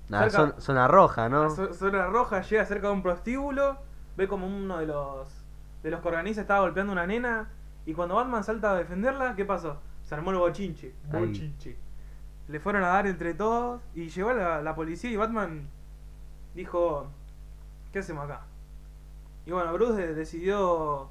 [0.10, 1.44] Cerca- son- zona roja, ¿no?
[1.44, 3.78] a zo- zona roja, llega cerca de un prostíbulo,
[4.16, 5.28] ve como uno de los
[5.82, 7.48] de los que organiza estaba golpeando a una nena
[7.86, 9.78] y cuando Batman salta a defenderla, ¿qué pasó?
[10.04, 11.26] Se armó el bochinche, Ahí.
[11.28, 11.76] bochinche.
[12.48, 15.68] Le fueron a dar entre todos y llegó la, la policía y Batman
[16.56, 17.08] dijo,
[17.92, 18.42] ¿qué hacemos acá?
[19.46, 21.10] Y bueno, Bruce de- decidió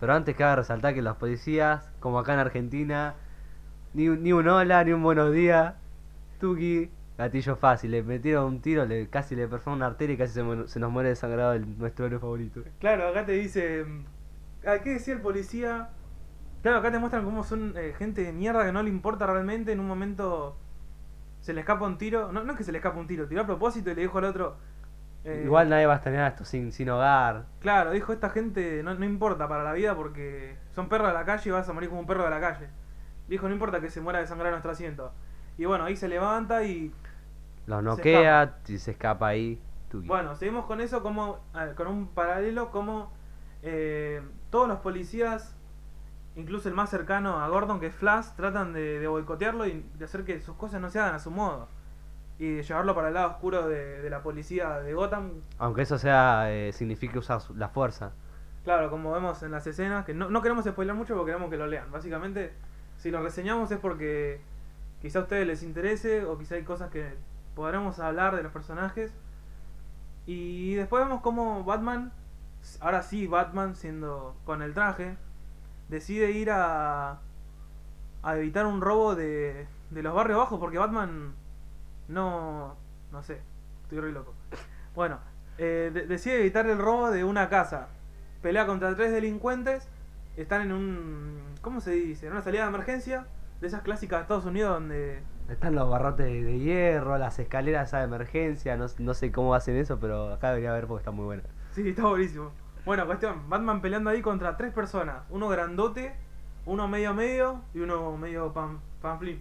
[0.00, 3.14] Pero antes cabe resaltar que los policías, como acá en Argentina,
[3.96, 5.74] ni, un- ni un hola, ni un buenos días,
[6.40, 10.34] tuki, gatillo fácil, le metieron un tiro, le, casi le perforaron una arteria y casi
[10.34, 12.62] se, nos muere desangrado el, nuestro héroe favorito.
[12.78, 13.84] Claro, acá te dice.
[14.66, 15.90] ah, ¿Qué decía el policía?
[16.62, 19.72] Claro, acá te muestran cómo son eh, gente de mierda que no le importa realmente.
[19.72, 20.56] En un momento
[21.40, 22.32] se le escapa un tiro.
[22.32, 24.18] No, no es que se le escapa un tiro, tiró a propósito y le dijo
[24.18, 24.56] al otro.
[25.24, 27.46] eh, Igual nadie va a extrañar a esto sin, sin hogar.
[27.60, 31.24] Claro, dijo: Esta gente no, no importa para la vida porque son perros de la
[31.24, 32.68] calle y vas a morir como un perro de la calle.
[33.28, 35.12] Dijo: No importa que se muera de sangrar nuestro asiento.
[35.58, 36.92] Y bueno, ahí se levanta y
[37.66, 39.60] Los Se noquea y se escapa ahí.
[39.90, 40.06] tuki.
[40.06, 43.12] Bueno, seguimos con eso como ver, con un paralelo como
[43.62, 45.56] eh, todos los policías,
[46.36, 50.04] incluso el más cercano a Gordon que es Flash, tratan de, de boicotearlo y de
[50.04, 51.68] hacer que sus cosas no se hagan a su modo
[52.38, 55.40] y de llevarlo para el lado oscuro de, de la policía de Gotham.
[55.58, 58.12] Aunque eso sea, eh, signifique usar la fuerza.
[58.64, 61.56] Claro, como vemos en las escenas, que no, no queremos spoiler mucho porque queremos que
[61.56, 61.90] lo lean.
[61.90, 62.52] Básicamente,
[62.98, 64.40] si lo reseñamos es porque
[65.02, 67.14] quizá a ustedes les interese o quizá hay cosas que
[67.54, 69.12] podremos hablar de los personajes.
[70.26, 72.12] Y después vemos cómo Batman,
[72.80, 75.16] ahora sí Batman siendo con el traje,
[75.88, 77.20] decide ir a,
[78.22, 81.34] a evitar un robo de, de los barrios bajos porque Batman
[82.08, 82.74] no...
[83.12, 83.40] no sé,
[83.84, 84.34] estoy re loco.
[84.96, 85.18] Bueno,
[85.58, 87.88] eh, de- decide evitar el robo de una casa.
[88.42, 89.88] Pelea contra tres delincuentes.
[90.36, 91.40] Están en un...
[91.62, 92.26] ¿Cómo se dice?
[92.26, 93.26] En una salida de emergencia.
[93.60, 95.22] De esas clásicas de Estados Unidos donde...
[95.48, 99.76] Están los barrotes de, de hierro, las escaleras a emergencia, no, no sé cómo hacen
[99.76, 101.44] eso, pero acá debería ver porque está muy buena.
[101.70, 102.50] Sí, está buenísimo.
[102.84, 105.22] Bueno, cuestión, Batman peleando ahí contra tres personas.
[105.30, 106.14] Uno grandote,
[106.66, 109.40] uno medio medio y uno medio pan, panflín.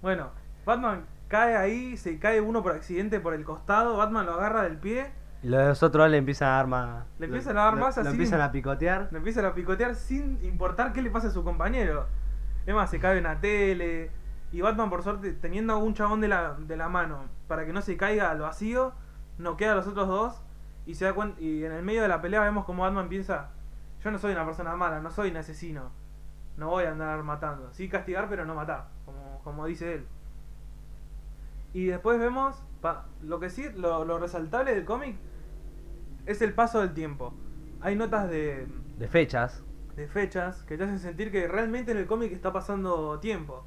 [0.00, 0.30] Bueno,
[0.64, 4.78] Batman cae ahí, se cae uno por accidente por el costado, Batman lo agarra del
[4.78, 5.10] pie,
[5.44, 7.04] Y los otros le empiezan a dar más.
[7.18, 8.08] Le empiezan a dar más así.
[8.08, 9.08] empiezan a picotear.
[9.10, 12.06] le empiezan a picotear sin importar qué le pasa a su compañero.
[12.64, 14.10] Es más, se cae en la tele.
[14.52, 17.74] Y Batman, por suerte, teniendo a un chabón de la, de la mano para que
[17.74, 18.92] no se caiga al vacío,
[19.36, 20.40] noquea a los otros dos.
[20.86, 23.50] Y se da cuenta, y en el medio de la pelea vemos como Batman piensa:
[24.02, 25.90] Yo no soy una persona mala, no soy un asesino.
[26.56, 27.70] No voy a andar matando.
[27.72, 30.06] Sí castigar, pero no matar, como, como dice él.
[31.74, 35.16] Y después vemos, pa- lo que sí, lo, lo resaltable del cómic
[36.26, 37.34] es el paso del tiempo.
[37.80, 38.66] Hay notas de,
[38.98, 39.62] De fechas.
[39.96, 43.64] de fechas que te hacen sentir que realmente en el cómic está pasando tiempo.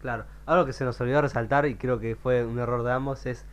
[0.00, 0.24] Claro.
[0.46, 3.44] Algo que se nos olvidó resaltar y creo que fue un error de ambos es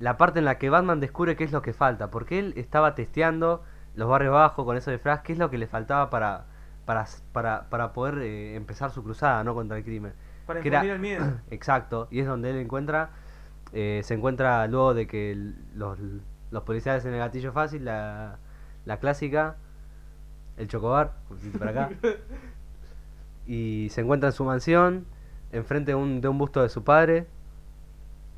[0.00, 2.10] la parte en la que Batman descubre qué es lo que falta.
[2.10, 3.62] Porque él estaba testeando
[3.94, 6.46] los barrios bajos con eso de Flash, qué es lo que le faltaba para,
[6.86, 9.54] para, para, para poder eh, empezar su cruzada ¿no?
[9.54, 10.12] contra el crimen.
[10.46, 11.24] Para Que era- el miedo.
[11.50, 13.10] Exacto, y es donde él encuentra,
[13.74, 15.98] eh, se encuentra luego de que los,
[16.52, 18.38] los policiales en el gatillo fácil, la,
[18.84, 19.56] la clásica,
[20.56, 21.14] el chocobar,
[21.60, 21.90] acá,
[23.46, 25.06] y se encuentra en su mansión,
[25.50, 27.26] enfrente de un, de un busto de su padre,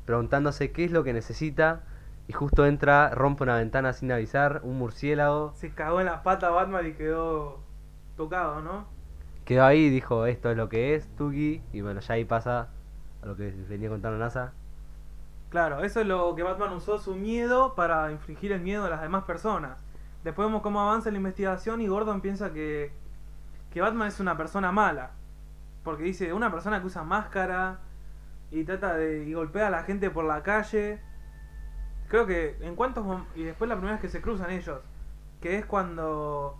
[0.05, 1.83] preguntándose qué es lo que necesita,
[2.27, 6.51] y justo entra, rompe una ventana sin avisar, un murciélago, Se cagó en las patas
[6.51, 7.59] Batman y quedó
[8.17, 8.95] tocado, ¿no?
[9.45, 12.69] quedó ahí y dijo, esto es lo que es, Tuki, y bueno, ya ahí pasa
[13.21, 14.53] a lo que venía contando NASA.
[15.55, 19.01] Claro, eso es lo que Batman usó su miedo para infligir el miedo a las
[19.01, 19.77] demás personas.
[20.25, 22.91] Después vemos cómo avanza la investigación y Gordon piensa que,
[23.71, 25.11] que Batman es una persona mala.
[25.85, 27.79] Porque dice, una persona que usa máscara
[28.51, 29.23] y trata de.
[29.23, 30.99] y golpea a la gente por la calle.
[32.09, 33.05] Creo que en cuantos.
[33.05, 34.81] mom- y después la primera vez que se cruzan ellos.
[35.39, 36.59] Que es cuando.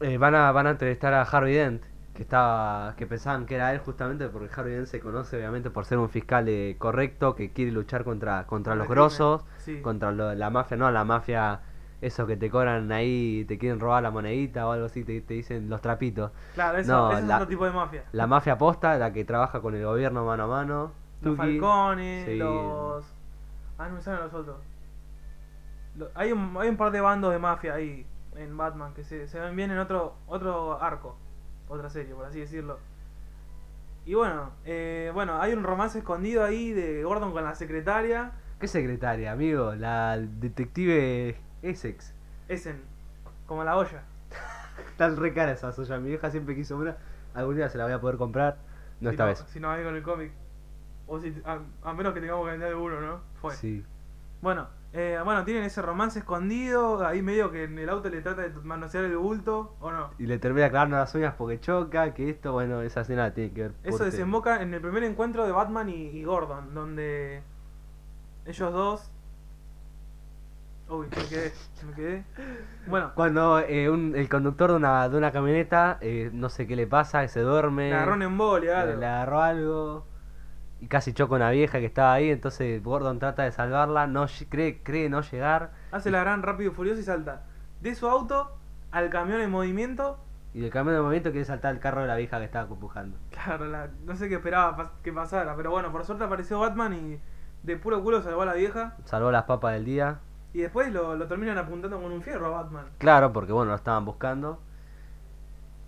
[0.00, 1.82] Eh, van, a, van a entrevistar a Harvey Dent,
[2.14, 5.84] que estaba que pensaban que era él justamente porque Harvey Dent se conoce obviamente por
[5.84, 9.80] ser un fiscal eh, correcto que quiere luchar contra, contra los grosos, Sí.
[9.80, 11.60] contra lo- la mafia, no, la mafia,
[12.00, 15.34] eso que te cobran ahí, te quieren robar la monedita o algo así, te, te
[15.34, 16.32] dicen los trapitos.
[16.54, 18.04] Claro, eso, No, eso es otro tipo de mafia.
[18.12, 20.92] La mafia posta, la que trabaja con el gobierno mano a mano.
[21.22, 21.58] Los Tuki.
[21.60, 22.36] Falcones, Sí.
[22.36, 23.04] los.
[23.78, 24.56] Ah, no me salen los otros.
[26.14, 29.38] Hay, un, hay un par de bandos de mafia ahí en Batman que se, se
[29.40, 31.16] ven bien en otro, otro arco,
[31.70, 32.78] otra serie, por así decirlo.
[34.04, 38.32] Y bueno, eh, bueno, hay un romance escondido ahí de Gordon con la secretaria.
[38.58, 39.74] ¿Qué secretaria, amigo?
[39.74, 42.12] La detective Essex.
[42.48, 42.82] Essen,
[43.46, 44.02] como la olla.
[44.90, 46.00] Están re caras esas ollas.
[46.00, 46.96] Mi vieja siempre quiso una.
[47.34, 48.58] Algún día se la voy a poder comprar.
[49.00, 49.44] No si esta vez.
[49.48, 50.32] Si no hay con el cómic.
[51.06, 53.20] O si, a, a menos que tengamos que vender uno, ¿no?
[53.40, 53.54] Fue.
[53.54, 53.84] Sí.
[54.42, 57.06] Bueno, eh, bueno, tienen ese romance escondido.
[57.06, 60.10] Ahí medio que en el auto le trata de manosear el bulto, ¿o no?
[60.18, 62.12] Y le termina clavando las uñas porque choca.
[62.14, 63.72] Que esto, bueno, esa escena tiene que ver.
[63.84, 67.42] Eso porque- desemboca en el primer encuentro de Batman y, y Gordon, donde
[68.46, 69.10] ellos dos.
[70.88, 71.52] Uy, me quedé,
[71.86, 72.24] me quedé.
[72.88, 76.74] Bueno, Cuando eh, un- el conductor de una, de una camioneta, eh, no sé qué
[76.74, 77.90] le pasa, que se duerme.
[77.90, 80.04] le agarró un embolia, le agarró algo.
[80.80, 82.30] Y casi choca una vieja que estaba ahí.
[82.30, 84.06] Entonces Gordon trata de salvarla.
[84.06, 85.72] No cree, cree no llegar.
[85.92, 87.42] Hace la gran rápido y furioso y salta
[87.80, 88.56] de su auto
[88.90, 90.18] al camión en movimiento.
[90.52, 93.16] Y del cambio de movimiento quiere saltar el carro de la vieja que estaba empujando.
[93.30, 97.20] Claro, la- no sé qué esperaba que pasara, pero bueno, por suerte apareció Batman y
[97.62, 98.96] de puro culo salvó a la vieja.
[99.04, 100.18] Salvó las papas del día.
[100.52, 102.86] Y después lo, lo terminan apuntando con un fierro a Batman.
[102.98, 104.58] Claro, porque bueno, lo estaban buscando.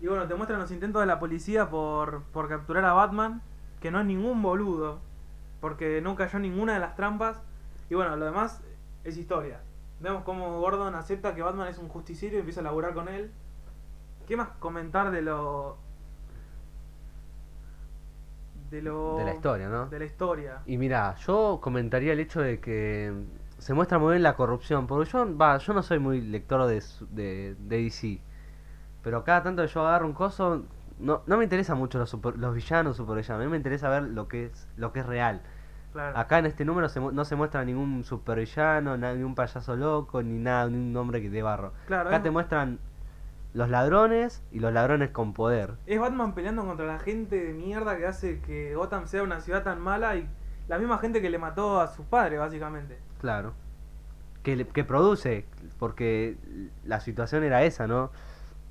[0.00, 3.42] Y bueno, te muestran los intentos de la policía por, por capturar a Batman,
[3.82, 5.00] que no es ningún boludo,
[5.60, 7.42] porque no cayó ninguna de las trampas.
[7.90, 8.62] Y bueno, lo demás
[9.04, 9.60] es historia.
[10.00, 13.30] Vemos cómo Gordon acepta que Batman es un justiciero y empieza a laburar con él.
[14.26, 15.76] ¿Qué más comentar de lo...
[18.70, 19.18] De lo...
[19.18, 19.86] De la historia, ¿no?
[19.86, 20.62] De la historia.
[20.64, 23.12] Y mira, yo comentaría el hecho de que
[23.58, 26.82] se muestra muy bien la corrupción, porque yo, va, yo no soy muy lector de,
[27.10, 28.20] de, de DC,
[29.02, 30.64] pero cada tanto que yo agarro un coso,
[31.02, 34.04] no, no me interesa mucho los, super- los villanos, supervillanos, a mí me interesa ver
[34.04, 35.42] lo que es, lo que es real.
[35.92, 36.16] Claro.
[36.16, 40.38] Acá en este número se no se muestra ningún supervillano, ni un payaso loco, ni
[40.38, 41.72] nada, ni un hombre que de barro.
[41.86, 42.78] Claro, Acá es- te muestran
[43.52, 45.74] los ladrones y los ladrones con poder.
[45.86, 49.62] Es Batman peleando contra la gente de mierda que hace que Gotham sea una ciudad
[49.62, 50.26] tan mala y
[50.68, 52.98] la misma gente que le mató a sus padres, básicamente.
[53.20, 53.52] Claro.
[54.42, 55.44] Que, que produce,
[55.78, 56.36] porque
[56.84, 58.10] la situación era esa, ¿no?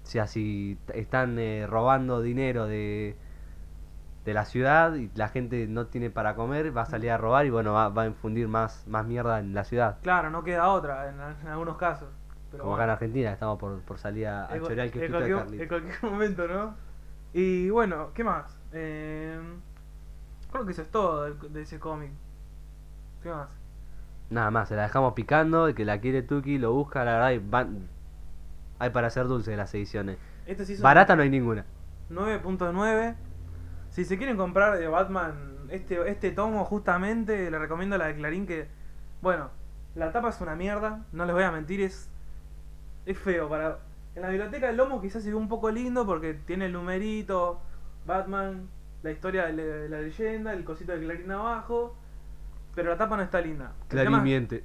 [0.03, 3.15] O sea, si están eh, robando dinero de,
[4.25, 7.45] de la ciudad y la gente no tiene para comer, va a salir a robar
[7.45, 9.97] y bueno, va, va a infundir más, más mierda en la ciudad.
[10.03, 12.09] Claro, no queda otra en, en algunos casos.
[12.51, 15.01] Pero Como acá en Argentina, estamos por, por salir a, a en, chorear el en
[15.01, 16.75] de cualquier, en cualquier momento, ¿no?
[17.33, 18.57] Y bueno, ¿qué más?
[18.73, 19.39] Eh,
[20.51, 22.11] creo que eso es todo del- de, ese cómic.
[23.23, 23.49] ¿Qué más?
[24.29, 27.31] Nada más, se la dejamos picando, el que la quiere Tuki lo busca, la verdad,
[27.31, 27.87] y van,
[28.81, 30.17] hay para hacer dulce las ediciones.
[30.47, 31.65] Este sí Barata no hay ninguna.
[32.09, 33.15] 9.9.
[33.91, 38.47] Si se quieren comprar de Batman este, este tomo justamente, le recomiendo la de Clarín
[38.47, 38.67] que,
[39.21, 39.51] bueno,
[39.93, 42.09] la tapa es una mierda, no les voy a mentir, es,
[43.05, 43.47] es feo.
[43.47, 43.77] para
[44.15, 47.61] En la biblioteca del lomo quizás se ve un poco lindo porque tiene el numerito,
[48.07, 48.67] Batman,
[49.03, 51.95] la historia de, la leyenda, el cosito de Clarín abajo,
[52.73, 53.73] pero la tapa no está linda.
[53.83, 54.63] El tema Clarín es miente.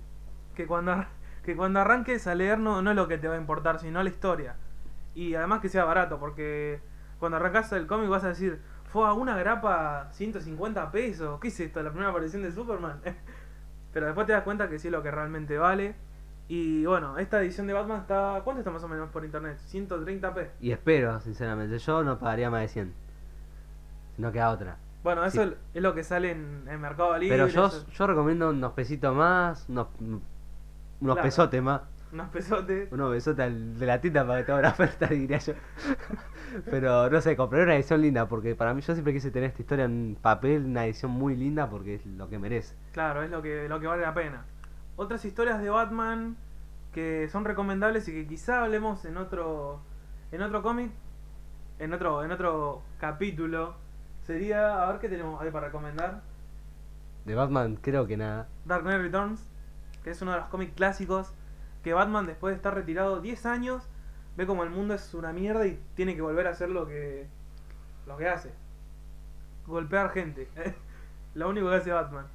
[0.55, 1.05] que cuando,
[1.47, 4.03] que cuando arranques a leer no, no es lo que te va a importar, sino
[4.03, 4.57] la historia.
[5.15, 6.81] Y además que sea barato, porque
[7.19, 8.61] cuando arrancas el cómic vas a decir,
[8.93, 11.83] fue a una grapa 150 pesos, ¿qué es esto?
[11.83, 13.01] La primera aparición de Superman.
[13.95, 15.95] Pero después te das cuenta que sí es lo que realmente vale.
[16.49, 18.41] Y bueno, esta edición de Batman está...
[18.45, 19.59] ¿Cuánto está más o menos por internet?
[19.73, 20.49] 130p.
[20.61, 22.93] Y espero, sinceramente, yo no pagaría más de 100.
[24.17, 24.77] Si no queda otra.
[25.03, 25.55] Bueno, eso Sí.
[25.75, 27.37] es lo que sale en, en Mercado Libre.
[27.37, 29.87] Pero yo, eso- yo recomiendo unos pesitos más, unos,
[31.01, 31.27] unos Claro.
[31.27, 31.83] pesotes más.
[32.13, 32.91] unos pesotes.
[32.93, 35.53] Unos besotes al- de la tinta para que te haga una oferta, diría yo.
[36.71, 39.63] Pero no sé, compré una edición linda porque para mí yo siempre quise tener esta
[39.63, 42.75] historia en papel, una edición muy linda porque es lo que merece.
[42.93, 44.45] Claro, es lo que, lo que vale la pena.
[44.97, 46.37] Otras historias de Batman
[46.93, 49.81] que son recomendables y que quizá hablemos en otro
[50.33, 50.91] en otro cómic,
[51.79, 53.75] en otro en otro capítulo,
[54.23, 56.23] sería, a ver qué tenemos ahí para recomendar.
[57.27, 58.49] De Batman creo que nada.
[58.65, 59.47] Dark Knight Returns,
[60.07, 61.33] que es uno de los cómics clásicos
[61.83, 63.83] que Batman después de estar retirado 10 años
[64.37, 67.27] ve como el mundo es una mierda y tiene que volver a hacer lo que
[68.07, 68.53] lo que hace.
[69.67, 70.49] Golpear gente.
[71.35, 72.27] lo único que hace Batman.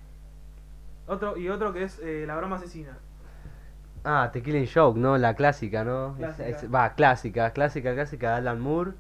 [1.07, 2.97] Otro y otro que es eh, la broma asesina.
[4.03, 5.17] Ah, The Killing Joke, ¿no?
[5.17, 6.09] La clásica, ¿no?
[6.09, 6.49] Es- Clásica.
[6.49, 8.91] es- Va, clásica, clásica, clásica de Alan Moore.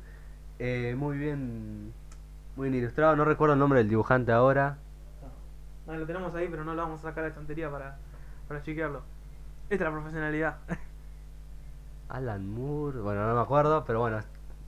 [0.59, 1.91] Eh, muy bien,
[2.55, 3.17] muy bien ilustrado.
[3.17, 4.77] No recuerdo el nombre del dibujante ahora.
[5.87, 7.97] No, lo tenemos ahí, pero no lo vamos a sacar de la estantería para,
[8.51, 9.01] para chequearlo.
[9.69, 10.57] Esta es la profesionalidad.
[12.09, 14.19] Alan Moore, bueno, no me acuerdo, pero bueno,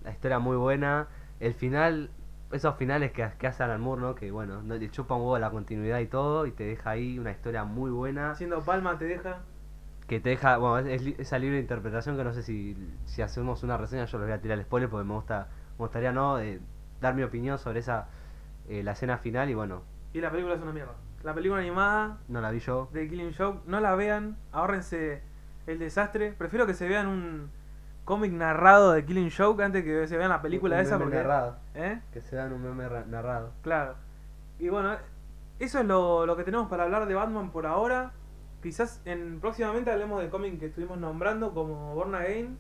[0.06, 1.08] la historia muy buena.
[1.42, 2.10] El final,
[2.54, 4.16] esos finales que, que hace Alan Moore, ¿no?
[4.16, 7.20] Que bueno, no, le chupa un huevo la continuidad y todo, y te deja ahí
[7.20, 8.32] una historia muy buena.
[8.32, 9.40] Haciendo palma te deja.
[10.08, 13.64] Que te deja, bueno, es, es esa libre interpretación que no sé si, si hacemos
[13.64, 16.40] una reseña, yo les voy a tirar el spoiler porque me gusta, me gustaría, ¿no?
[16.40, 16.62] Eh,
[17.02, 18.08] dar mi opinión sobre esa,
[18.70, 19.82] eh, la escena final y bueno,
[20.14, 20.94] Y la película es una mierda.
[21.24, 22.90] La película animada no la vi yo.
[22.92, 25.22] de Killing Joke, no la vean, ahórrense
[25.68, 26.34] el desastre.
[26.38, 27.50] Prefiero que se vean un
[28.04, 31.18] cómic narrado de Killing Joke antes que se vean la película Un esa meme porque.
[31.18, 31.58] narrado.
[31.76, 32.02] ¿Eh?
[32.12, 33.52] Que se dan un meme ra- narrado.
[33.62, 33.96] Claro.
[34.60, 34.96] Y bueno,
[35.60, 38.12] eso es lo, lo que tenemos para hablar de Batman por ahora.
[38.62, 42.58] Quizás en próximamente hablemos del cómic que estuvimos nombrando como Born Again,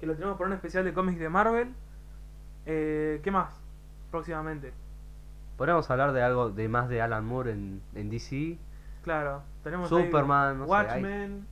[0.00, 1.72] que lo tenemos por un especial de cómics de Marvel.
[2.66, 3.60] Eh, ¿Qué más?
[4.10, 4.72] Próximamente.
[5.56, 8.58] Podríamos hablar de algo de más de Alan Moore en, en DC.
[9.02, 11.46] Claro, tenemos Superman, no sé, hay- Watchmen.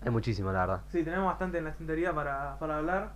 [0.00, 0.82] Hay muchísimo, la verdad.
[0.88, 3.12] Sí, tenemos bastante en la estantería para, para hablar.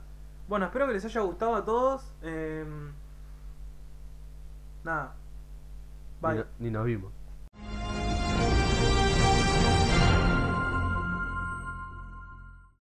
[0.48, 2.12] Bueno, espero que les haya gustado a todos.
[2.22, 2.90] Em,
[4.84, 5.14] nada.
[6.22, 6.36] Ni, Bye.
[6.38, 7.12] no- ni nos vimos.